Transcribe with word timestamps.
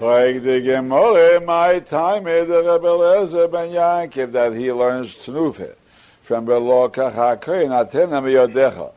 My 0.00 1.80
time 1.86 2.26
is 2.26 2.48
the 2.48 2.58
Rebbe 2.58 2.88
Lezer 2.88 3.50
ben 3.50 3.70
Yankov 3.70 4.32
that 4.32 4.52
he 4.52 4.72
learns 4.72 5.14
Tnufe 5.14 5.76
from 6.20 6.46
Belo 6.46 6.92
Kachakoyin 6.92 7.70
Atenam 7.70 8.24
Yodecha. 8.24 8.92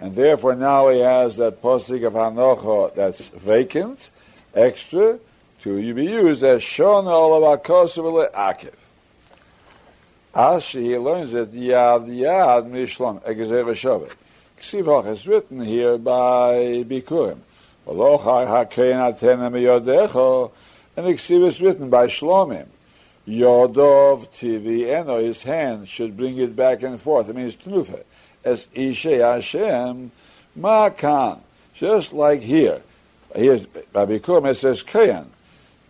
And 0.00 0.16
therefore 0.16 0.56
now 0.56 0.88
he 0.88 1.00
has 1.00 1.36
that 1.36 1.60
posting 1.60 2.04
of 2.04 2.14
Hanocha 2.14 2.94
that's 2.94 3.28
vacant, 3.28 4.10
extra, 4.54 5.18
to 5.60 5.94
be 5.94 6.04
used 6.04 6.42
as 6.42 6.62
Shon 6.62 7.06
Olav 7.06 7.60
Akosov 7.62 8.32
Akiv. 8.32 8.72
Ashi, 10.34 10.84
he 10.84 10.96
learns 10.96 11.34
it 11.34 11.52
Yad 11.52 12.06
Yad 12.06 12.70
Mishlom 12.70 13.20
Egezer 13.24 13.64
Shavet. 13.74 14.12
Ksivach 14.58 15.06
is 15.12 15.26
written 15.26 15.60
here 15.60 15.98
by 15.98 16.84
Bikurim. 16.86 17.40
And 17.86 17.98
the 21.06 21.14
Ksiv 21.14 21.46
is 21.46 21.60
written 21.60 21.90
by 21.90 22.06
Shlomim. 22.06 22.66
Yodov 23.26 24.28
Tivieno, 24.30 25.22
his 25.22 25.42
hand 25.42 25.88
should 25.88 26.16
bring 26.16 26.38
it 26.38 26.56
back 26.56 26.82
and 26.82 27.00
forth. 27.00 27.28
It 27.28 27.36
means 27.36 27.56
Tnufa. 27.56 28.02
As 28.44 28.66
Ishe 28.74 29.20
Hashem, 29.20 30.10
Makan. 30.58 31.40
Just 31.74 32.12
like 32.12 32.40
here. 32.42 32.82
Here's 33.34 33.66
by 33.66 34.06
Bikurim 34.06 34.50
it 34.50 34.56
says 34.56 34.82
Kayan. 34.82 35.30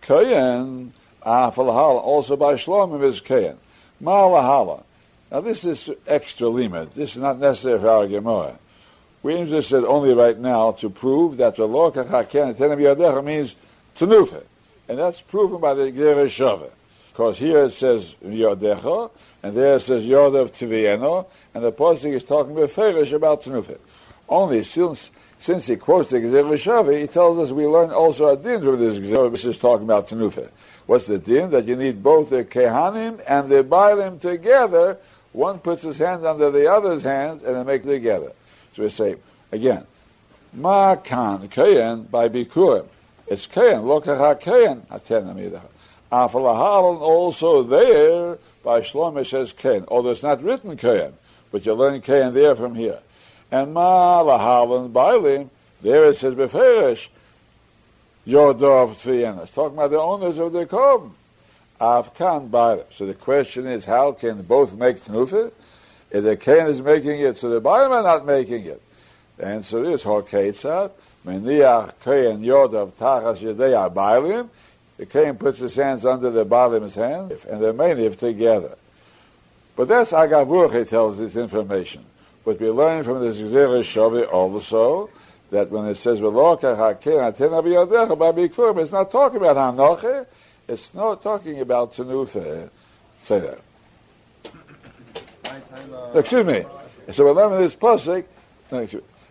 Kayan, 0.01 0.93
Afalahal, 1.25 2.01
also 2.01 2.35
by 2.35 2.53
Shlomim 2.53 3.03
is 3.03 3.21
Kayan. 3.21 3.57
Malahala. 4.01 4.83
Now 5.31 5.41
this 5.41 5.65
is 5.65 5.89
extra 6.07 6.47
limit. 6.47 6.93
This 6.93 7.15
is 7.15 7.21
not 7.21 7.39
necessary 7.39 7.79
for 7.79 7.89
our 7.89 8.07
Gemara. 8.07 8.57
We 9.23 9.45
just 9.45 9.69
said 9.69 9.83
only 9.83 10.13
right 10.13 10.37
now 10.37 10.71
to 10.73 10.89
prove 10.89 11.37
that 11.37 11.55
the 11.55 11.67
law 11.67 11.91
kachaken 11.91 12.55
tenem 12.55 12.79
yadecha 12.79 13.23
means 13.23 13.55
tenufe, 13.95 14.43
and 14.87 14.97
that's 14.97 15.21
proven 15.21 15.61
by 15.61 15.75
the 15.75 15.91
Gereshava. 15.91 16.71
Because 17.11 17.37
here 17.37 17.65
it 17.65 17.71
says 17.71 18.15
yadecha, 18.25 19.11
and 19.43 19.55
there 19.55 19.75
it 19.75 19.81
says 19.81 20.05
yodev 20.05 20.49
tivieno, 20.49 21.27
and 21.53 21.63
the 21.63 21.71
pasuk 21.71 22.13
is 22.13 22.23
talking 22.23 22.53
about 22.53 23.43
tenufe. 23.43 23.77
Only 24.27 24.63
since 24.63 25.11
since 25.37 25.67
he 25.67 25.75
quotes 25.75 26.09
the 26.09 26.17
Gereshava, 26.17 26.99
he 26.99 27.07
tells 27.07 27.37
us 27.37 27.51
we 27.51 27.67
learn 27.67 27.91
also 27.91 28.29
a 28.29 28.37
din 28.37 28.63
from 28.63 28.79
this 28.79 28.99
Gereshava. 28.99 29.29
This 29.31 29.45
is 29.45 29.57
talking 29.59 29.85
about 29.85 30.07
tenufe. 30.07 30.49
What's 30.87 31.05
the 31.05 31.19
din? 31.19 31.51
That 31.51 31.65
you 31.65 31.75
need 31.75 32.01
both 32.01 32.31
the 32.31 32.43
kehanim 32.43 33.21
and 33.27 33.51
the 33.51 33.63
bailim 33.63 34.19
together. 34.19 34.97
One 35.31 35.59
puts 35.59 35.83
his 35.83 35.99
hand 35.99 36.25
under 36.25 36.49
the 36.49 36.71
other's 36.71 37.03
hands, 37.03 37.43
and 37.43 37.55
they 37.55 37.63
make 37.63 37.83
it 37.83 37.87
together. 37.87 38.33
So 38.73 38.83
we 38.83 38.89
say, 38.89 39.15
again, 39.51 39.85
Ma 40.53 40.95
kan 40.97 41.47
kayan 41.47 42.03
by 42.03 42.27
bikurim. 42.27 42.85
It's 43.27 43.47
kayan, 43.47 43.83
lokacha 43.83 44.39
kayan, 44.41 44.81
atenam 44.91 45.35
yidacha. 45.35 45.61
Afalahalan 46.11 46.99
also 46.99 47.63
there, 47.63 48.37
by 48.63 48.81
Shlomo 48.81 49.25
says 49.25 49.53
kayan, 49.53 49.85
although 49.87 50.11
it's 50.11 50.23
not 50.23 50.43
written 50.43 50.75
kayan, 50.75 51.13
but 51.51 51.65
you 51.65 51.73
learn 51.73 52.01
kayan 52.01 52.33
there 52.33 52.55
from 52.55 52.75
here. 52.75 52.99
And 53.49 53.73
ma 53.73 54.21
lahalan 54.23 54.91
bailim, 54.91 55.49
there 55.81 56.09
it 56.09 56.17
says 56.17 56.35
beferish, 56.35 57.07
yodov 58.27 58.95
tviyenas. 58.95 59.53
Talking 59.53 59.77
about 59.77 59.91
the 59.91 60.01
owners 60.01 60.37
of 60.37 60.51
the 60.51 60.65
kom. 60.65 61.15
Afkan 61.79 62.49
bailim. 62.49 62.83
So 62.91 63.05
the 63.05 63.13
question 63.13 63.67
is, 63.67 63.85
how 63.85 64.11
can 64.11 64.41
both 64.41 64.73
make 64.73 64.97
tnufa? 64.97 65.53
If 66.11 66.23
the 66.23 66.35
Cain 66.35 66.67
is 66.67 66.81
making 66.81 67.21
it, 67.21 67.37
so 67.37 67.49
the 67.49 67.61
Baalim 67.61 67.91
are 67.91 68.03
not 68.03 68.25
making 68.25 68.65
it. 68.65 68.81
The 69.37 69.45
answer 69.45 69.83
is 69.85 70.03
Hoketzat, 70.03 70.91
Meniach 71.25 71.93
Kain 72.03 72.41
Yodav 72.41 72.91
Tachas 72.93 73.39
Yedei 73.41 73.93
Baalim. 73.93 74.49
The 74.97 75.05
Cain 75.05 75.35
puts 75.35 75.59
his 75.59 75.75
hands 75.75 76.05
under 76.05 76.29
the 76.29 76.45
Baalim's 76.45 76.95
hand, 76.95 77.31
and 77.49 77.63
they 77.63 77.71
may 77.71 77.93
live 77.93 78.17
together. 78.17 78.75
But 79.75 79.87
that's 79.87 80.11
Agavur, 80.11 80.77
he 80.77 80.83
tells 80.83 81.17
this 81.17 81.37
information. 81.37 82.05
But 82.43 82.59
we 82.59 82.69
learn 82.69 83.03
from 83.03 83.21
this 83.21 83.39
Gzera 83.39 83.79
Shavi 83.81 84.31
also 84.31 85.09
that 85.51 85.69
when 85.69 85.85
it 85.85 85.95
says 85.95 86.19
Veloka 86.19 86.71
it's 88.79 88.91
not 88.91 89.11
talking 89.11 89.37
about 89.37 89.55
Hanoche, 89.55 90.25
it's 90.67 90.93
not 90.93 91.21
talking 91.21 91.59
about 91.61 91.93
Tenufe. 91.93 92.69
Say 93.23 93.39
that. 93.39 93.59
Excuse 96.13 96.45
me. 96.45 96.65
So 97.11 97.25
we 97.25 97.31
learn 97.31 97.59
this 97.61 97.75
pasuk. 97.75 98.25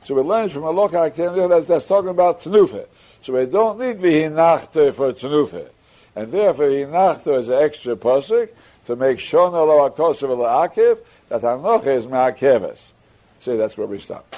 So 0.03 0.15
we 0.15 0.23
learn 0.23 0.49
from 0.49 0.65
a 0.65 0.73
lokak 0.73 1.15
that's, 1.49 1.69
that's 1.69 1.85
talking 1.85 2.11
about 2.11 2.41
tenufe. 2.41 2.87
So 3.23 3.35
we 3.35 3.47
don't 3.47 3.79
need 3.79 3.99
v'hinachte 3.99 4.95
for 4.95 5.13
tenufe, 5.13 5.69
and 6.17 6.33
therefore 6.33 6.67
hinachte 6.67 7.39
is 7.39 7.49
an 7.51 7.63
extra 7.63 7.97
pasuk 7.97 8.49
to 8.87 8.97
make 8.97 9.19
shona 9.19 9.67
lo 9.67 9.89
akosav 9.89 10.39
akiv 10.39 10.99
that 11.29 11.43
hanoche 11.43 11.87
is 11.87 12.07
ma'akeves. 12.07 12.93
See, 13.41 13.57
that's 13.57 13.77
where 13.77 13.87
we 13.87 13.99
stop. 13.99 14.37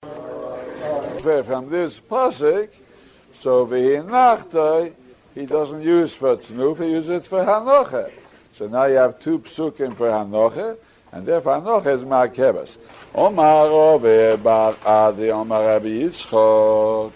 From 0.00 1.68
this 1.68 2.00
pasuk, 2.00 2.68
so 3.34 3.66
v'hinachte 3.66 4.94
he 5.34 5.46
doesn't 5.46 5.82
use 5.82 6.14
for 6.14 6.36
tenufe, 6.36 6.84
he 6.84 6.92
uses 6.92 7.10
it 7.10 7.26
for 7.26 7.44
hanoche. 7.44 8.12
So 8.56 8.66
now 8.66 8.86
you 8.86 8.94
have 8.94 9.20
two 9.20 9.40
psukim 9.40 9.94
for 9.94 10.08
Hanoche, 10.08 10.78
and 11.12 11.26
therefore 11.26 11.60
Hanoche 11.60 11.94
is 11.94 12.00
Ma'akebas. 12.00 12.78
Omar 13.14 13.66
Ove 13.66 14.42
Bar 14.42 14.74
Adi 14.82 15.30
Omar 15.30 15.62
Rabbi 15.62 15.88
Yitzchok 15.88 17.12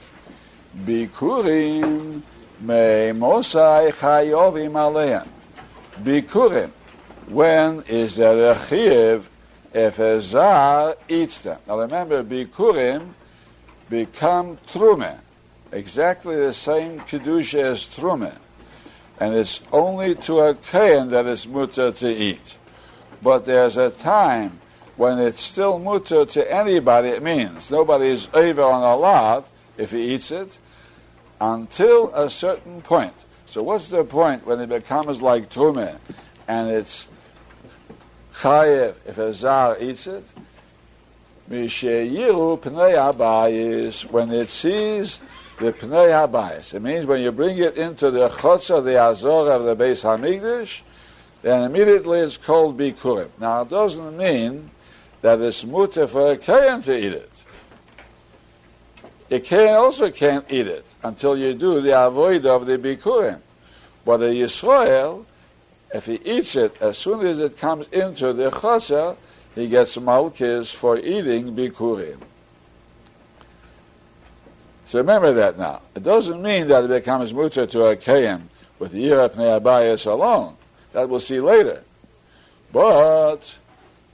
Bikurim 0.84 2.20
Me 2.60 3.18
Mosai 3.18 3.90
Chayovim 3.90 4.72
Aleim 4.72 5.26
Bikurim 6.02 6.72
When 7.28 7.84
is 7.88 8.16
there 8.16 8.52
a 8.52 9.22
if 9.72 9.98
a 9.98 10.20
zar 10.20 10.94
eats 11.08 11.40
them? 11.40 11.58
Now 11.66 11.80
remember, 11.80 12.22
Bikurim 12.22 13.14
become 13.88 14.58
Trume. 14.68 15.18
Exactly 15.72 16.36
the 16.36 16.52
same 16.52 17.00
Kedusha 17.00 17.62
as 17.62 17.84
Trume 17.86 18.36
and 19.20 19.34
it's 19.34 19.60
only 19.70 20.14
to 20.14 20.40
a 20.40 20.54
kain 20.54 21.08
that 21.10 21.26
it's 21.26 21.46
mutter 21.46 21.92
to 21.92 22.08
eat. 22.08 22.56
But 23.22 23.44
there's 23.44 23.76
a 23.76 23.90
time 23.90 24.58
when 24.96 25.18
it's 25.18 25.42
still 25.42 25.78
mutter 25.78 26.24
to 26.24 26.52
anybody. 26.52 27.10
It 27.10 27.22
means 27.22 27.70
nobody 27.70 28.08
is 28.08 28.28
over 28.32 28.62
on 28.62 28.82
a 28.82 28.96
lot 28.96 29.48
if 29.76 29.90
he 29.90 30.14
eats 30.14 30.30
it 30.30 30.58
until 31.38 32.12
a 32.14 32.30
certain 32.30 32.80
point. 32.80 33.14
So 33.44 33.62
what's 33.62 33.88
the 33.88 34.04
point 34.04 34.46
when 34.46 34.58
it 34.60 34.70
becomes 34.70 35.20
like 35.20 35.50
tume 35.50 35.98
and 36.48 36.70
it's 36.70 37.06
chayev 38.32 38.94
if 39.06 39.18
a 39.18 39.34
zar 39.34 39.76
eats 39.78 40.06
it? 40.06 40.24
Misheyiru 41.50 42.58
pnei 42.58 42.94
abayis 42.94 44.10
when 44.10 44.30
it 44.32 44.48
sees 44.48 45.18
the 45.60 45.74
Pnei 45.74 46.08
Habayis. 46.08 46.72
It 46.72 46.80
means 46.80 47.04
when 47.04 47.20
you 47.20 47.30
bring 47.30 47.58
it 47.58 47.76
into 47.76 48.10
the 48.10 48.30
Chotza, 48.30 48.82
the 48.82 48.98
Azor 48.98 49.52
of 49.52 49.64
the 49.64 49.76
Beis 49.76 50.02
Hamikdash, 50.02 50.80
then 51.42 51.64
immediately 51.64 52.20
it's 52.20 52.38
called 52.38 52.78
Bikurim. 52.78 53.28
Now, 53.38 53.62
it 53.62 53.68
doesn't 53.68 54.16
mean 54.16 54.70
that 55.20 55.38
it's 55.40 55.62
mutter 55.64 56.06
for 56.06 56.32
a 56.32 56.38
Kayan 56.38 56.80
to 56.82 56.96
eat 56.96 57.12
it. 57.12 57.30
A 59.30 59.38
Kayan 59.38 59.74
also 59.74 60.10
can't 60.10 60.50
eat 60.50 60.66
it 60.66 60.84
until 61.02 61.36
you 61.36 61.52
do 61.52 61.82
the 61.82 62.06
avoid 62.06 62.46
of 62.46 62.64
the 62.64 62.78
Bikurim. 62.78 63.40
But 64.04 64.22
a 64.22 64.32
Yisrael, 64.32 65.26
if 65.94 66.06
he 66.06 66.14
eats 66.24 66.56
it, 66.56 66.80
as 66.80 66.96
soon 66.96 67.26
as 67.26 67.38
it 67.38 67.58
comes 67.58 67.86
into 67.88 68.32
the 68.32 68.50
Chotza, 68.50 69.16
he 69.54 69.68
gets 69.68 69.96
Malkis 69.98 70.74
for 70.74 70.96
eating 70.96 71.54
Bikurim. 71.54 72.18
So 74.90 74.98
remember 74.98 75.32
that 75.34 75.56
now. 75.56 75.82
It 75.94 76.02
doesn't 76.02 76.42
mean 76.42 76.66
that 76.66 76.82
it 76.82 76.88
becomes 76.88 77.32
mutter 77.32 77.64
to 77.64 77.84
a 77.84 77.96
kayim 77.96 78.48
with 78.80 78.92
Yirat 78.92 79.34
Neabayas 79.34 80.04
alone. 80.04 80.56
That 80.92 81.08
we'll 81.08 81.20
see 81.20 81.38
later. 81.38 81.84
But 82.72 83.56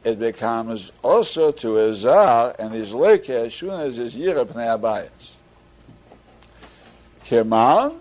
it 0.05 0.19
becomes 0.19 0.93
also 1.03 1.51
to 1.51 1.79
a 1.79 1.95
zar 1.95 2.55
and 2.59 2.75
his 2.75 2.91
leke 2.91 3.31
as 3.31 3.55
soon 3.55 3.81
as 3.81 3.97
his 3.97 4.15
Yirat 4.15 4.49
Neabayas. 4.49 5.31
Keman, 7.25 7.97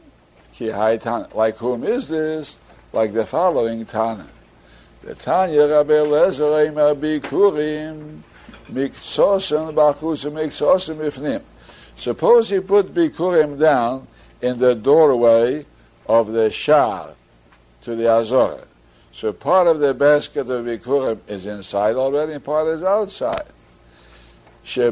ki 0.53 0.65
haitan. 0.65 1.33
Like 1.33 1.55
whom 1.55 1.85
is 1.85 2.09
this? 2.09 2.59
Like 2.91 3.13
the 3.13 3.25
following 3.25 3.85
Tana. 3.85 4.27
The 5.01 5.15
Tanya 5.15 5.65
Rabbi 5.67 5.93
Lezer 5.93 6.73
Eimer 6.73 6.93
Bikurim 6.93 8.19
Miksosen 8.69 9.73
Bachus 9.73 10.29
Miksosen. 10.29 11.41
Suppose 11.97 12.49
he 12.49 12.59
put 12.59 12.93
Bikurim 12.93 13.57
down 13.59 14.07
in 14.41 14.57
the 14.59 14.75
doorway 14.75 15.65
of 16.07 16.31
the 16.31 16.51
Shah 16.51 17.09
to 17.83 17.95
the 17.95 18.11
Azor. 18.11 18.67
So 19.11 19.31
part 19.31 19.67
of 19.67 19.79
the 19.79 19.93
basket 19.93 20.49
of 20.49 20.65
Bikurim 20.65 21.19
is 21.27 21.45
inside 21.45 21.95
already 21.95 22.33
and 22.33 22.43
part 22.43 22.67
is 22.67 22.83
outside. 22.83 23.45
What's 24.65 24.89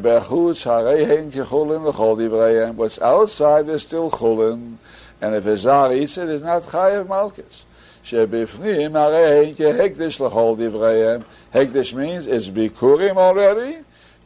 outside 3.02 3.70
is 3.70 3.82
still 3.82 4.12
chulin, 4.12 4.78
and 5.20 5.36
if 5.36 5.46
a 5.48 5.58
zar 5.58 5.94
eats 5.96 6.18
it, 6.20 6.30
it's 6.30 6.44
not 6.44 6.62
chayev 6.62 7.08
malchus. 7.10 7.66
Shebifnim 8.06 8.92
harehin 8.92 9.56
kehekdish 9.56 10.20
l'chol 10.20 10.56
divrayim. 10.58 11.26
Hekdish 11.54 11.94
means 11.96 12.28
it's 12.28 12.50
bikurim 12.50 13.18
already, 13.18 13.80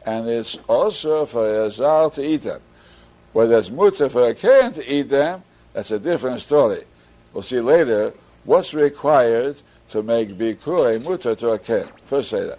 and 0.06 0.28
it's 0.28 0.56
also 0.68 1.26
for 1.26 1.64
a 1.64 1.70
zar 1.70 2.10
to 2.10 2.24
eat 2.24 2.42
them. 2.42 2.60
Whether 3.32 3.58
it's 3.58 3.70
mutter 3.70 4.08
for 4.08 4.28
a 4.28 4.34
Kohen 4.34 4.72
to 4.74 4.92
eat 4.92 5.08
them, 5.08 5.42
that's 5.72 5.90
a 5.90 5.98
different 5.98 6.40
story. 6.40 6.84
We'll 7.32 7.42
see 7.42 7.60
later 7.60 8.14
what's 8.44 8.74
required 8.74 9.56
to 9.90 10.02
make 10.02 10.30
bikur 10.30 10.96
a 10.96 11.00
mutter 11.00 11.34
to 11.34 11.50
a 11.50 11.58
Kohen. 11.58 11.88
First 12.04 12.30
say 12.30 12.46
that. 12.46 12.58